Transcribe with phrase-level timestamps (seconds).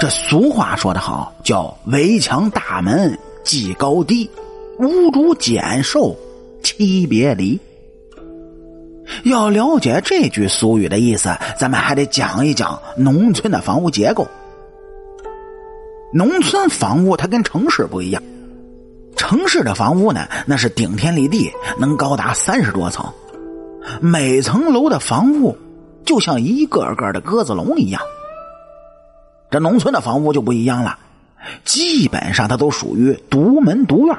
[0.00, 4.30] 这俗话说得好，叫“围墙大门计高低，
[4.78, 6.16] 屋主简寿
[6.62, 7.60] 期别离”。
[9.24, 11.28] 要了解这句俗语的意思，
[11.58, 14.26] 咱们还得讲一讲农村的房屋结构。
[16.14, 18.22] 农村房屋它跟城市不一样，
[19.16, 23.04] 城市的房屋呢，那是顶天立地，能高达三十多层，
[24.00, 25.54] 每层楼的房屋
[26.06, 28.00] 就像一个个的鸽子笼一样。
[29.50, 30.98] 这农村的房屋就不一样了，
[31.64, 34.16] 基本上它都属于独门独院，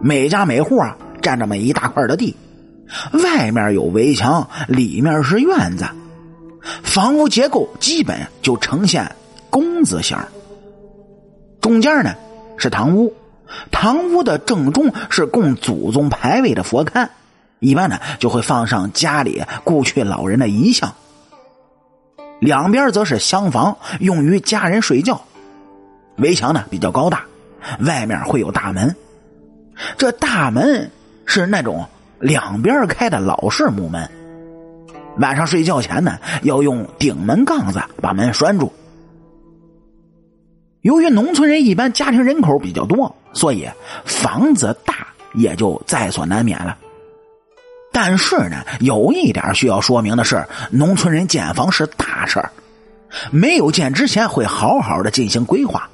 [0.00, 2.36] 每家每户啊占这么一大块的地，
[3.24, 5.86] 外面有围墙，里面是院子，
[6.84, 9.16] 房屋结构基本就呈现
[9.50, 10.16] 工字形。
[11.60, 12.14] 中间呢
[12.56, 13.12] 是堂屋，
[13.72, 17.08] 堂屋的正中是供祖宗牌位的佛龛，
[17.58, 20.94] 一般呢就会放上家里故去老人的遗像。
[22.44, 25.22] 两边则是厢房，用于家人睡觉。
[26.18, 27.24] 围墙呢比较高大，
[27.80, 28.94] 外面会有大门。
[29.96, 30.90] 这大门
[31.24, 31.86] 是那种
[32.20, 34.06] 两边开的老式木门。
[35.16, 38.70] 晚上睡觉前呢，要用顶门杠子把门拴住。
[40.82, 43.66] 由于农村人一般家庭人口比较多，所以
[44.04, 46.76] 房子大也就在所难免了。
[47.94, 52.50] 但是呢，有一点需要说明的是，农村人建房是大事儿，
[53.30, 55.88] 没有建之前会好好的进行规划，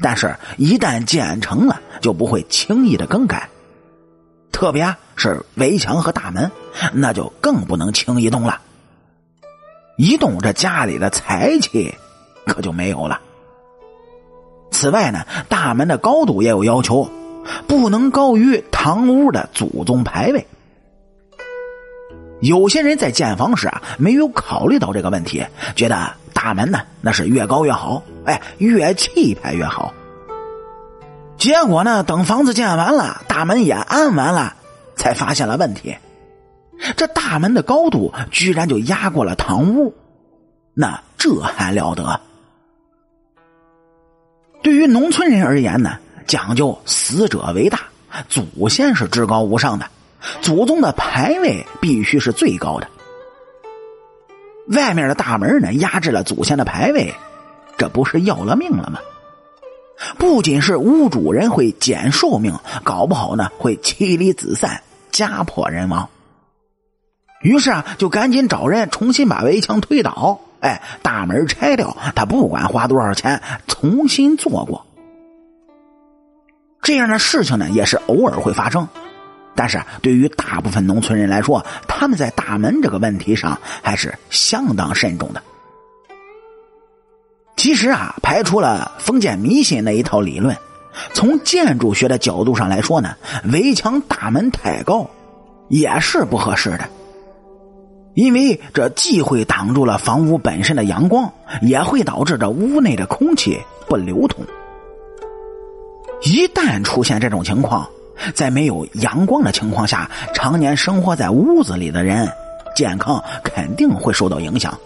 [0.00, 3.48] 但是一旦建成了，就不会轻易的更改。
[4.52, 6.50] 特别是围墙和大门，
[6.92, 8.60] 那就更不能轻易动了。
[9.96, 11.94] 一动，这家里的财气
[12.44, 13.20] 可就没有了。
[14.70, 17.10] 此外呢，大门的高度也有要求，
[17.66, 20.46] 不能高于堂屋的祖宗牌位。
[22.40, 29.94] 有些人在建房时啊，没有考虑到这个问题，觉得大门呢那是越高越好，哎，越气派越好。
[31.38, 34.54] 结果呢，等房子建完了，大门也安完了，
[34.96, 35.96] 才发现了问题。
[36.94, 39.94] 这大门的高度居然就压过了堂屋，
[40.74, 42.20] 那这还了得？
[44.62, 47.80] 对于农村人而言呢，讲究死者为大，
[48.28, 49.86] 祖先是至高无上的。
[50.40, 52.88] 祖宗的牌位必须是最高的，
[54.68, 57.14] 外面的大门呢压制了祖先的牌位，
[57.78, 58.98] 这不是要了命了吗？
[60.18, 62.54] 不仅是屋主人会减寿命，
[62.84, 66.08] 搞不好呢会妻离子散、家破人亡。
[67.40, 74.84] 于是啊，就赶紧找人重新把围墙推倒，哎，大门拆掉，他不管花多少钱，重新做过。
[76.82, 78.88] 这样的事情呢，也是偶尔会发生。
[79.56, 85.42] 但是对于大部分农村人来说，他们在大门这个问题上还是相当慎重的。
[87.56, 90.56] 其实啊，排除了封建迷信那一套理论，
[91.14, 93.16] 从建筑学的角度上来说呢，
[93.50, 95.08] 围墙大门太高
[95.68, 96.88] 也是不合适的，
[98.14, 104.44] 因为这既会挡住了房屋本身的阳光，也会导致这屋内的空气不流通。
[106.22, 107.88] 一旦出现这种情况，
[108.34, 112.28] 在没有阳光的情况下，常年生活在屋子里的人，
[112.74, 114.78] 健康肯定会受到影响。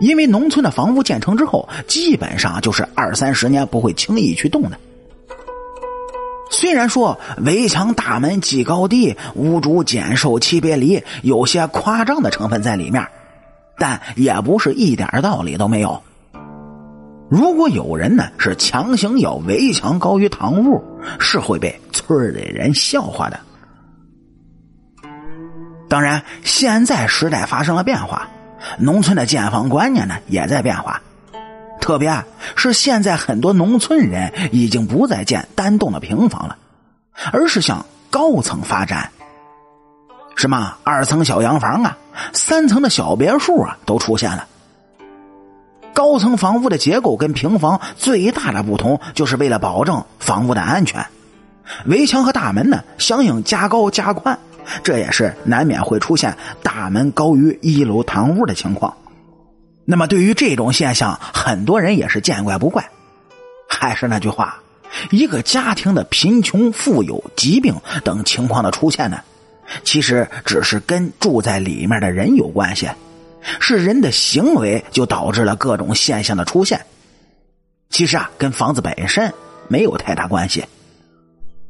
[0.00, 4.78] 因为农村的房屋建成之后，基本上就是二三十年不会轻易去动的。
[6.50, 13.06] 虽然说围墙大门几高低，屋主减寿七别离，有些夸张的成分在里面，
[13.78, 16.02] 但也不是一点道理都没有。
[17.30, 20.82] 如果有人呢是强行要围墙高于堂屋，
[21.18, 23.38] 是会被村里人笑话的。
[25.88, 28.28] 当然，现在时代发生了变化，
[28.78, 31.00] 农村的建房观念呢也在变化，
[31.80, 32.24] 特别
[32.54, 36.56] 是现在很多农村人已经不再建单栋的平房了，
[37.32, 39.10] 而是向高层发展，
[40.36, 41.98] 什么二层小洋房啊、
[42.32, 44.46] 三层的小别墅啊都出现了。
[46.00, 51.04] 高层房屋的结构跟平房最大的不同，就是为了保证房屋的安全，
[51.84, 54.38] 围墙和大门呢相应加高加宽，
[54.82, 58.96] 这也是难免会出现大门高于一楼堂屋的情况。
[59.84, 62.88] 那么对于这种现象，很多人也是见怪不怪。
[63.68, 64.58] 还是那句话，
[65.10, 69.20] 一个家庭的贫穷、富有、疾病等情况的出现呢，
[69.84, 72.88] 其实只是跟住在里面的人有关系。
[73.60, 76.86] 是人的行为就导致了各种现象的出现，
[77.88, 79.32] 其实啊，跟房子本身
[79.68, 80.64] 没有太大关系。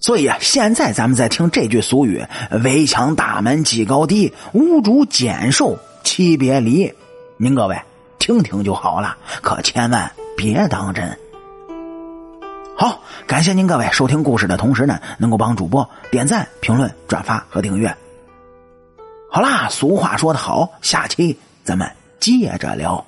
[0.00, 2.26] 所以啊，现在咱们在听这句俗语
[2.64, 6.92] “围墙大门几高低，屋主减寿七别离”，
[7.38, 7.80] 您各位
[8.18, 11.16] 听听就好了，可千万别当真。
[12.76, 17.96] 好，感谢您各位收听故事的同时呢，能够帮主播点赞、评论、转发和订阅。
[19.30, 21.88] 好啦，俗话说得好，下期咱们
[22.18, 23.04] 接着聊。